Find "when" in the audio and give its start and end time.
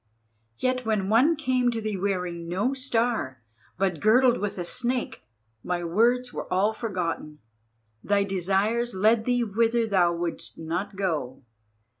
0.83-1.09